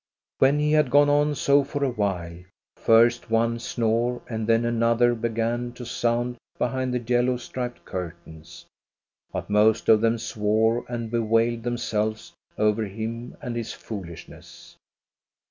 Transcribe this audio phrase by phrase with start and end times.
[0.39, 2.39] When he had gone on so for a while,
[2.75, 8.65] first one snore and then another began to sound behind the yellow striped curtains.
[9.31, 14.75] But most of them swore and bewailed themselves over him and his foolishness.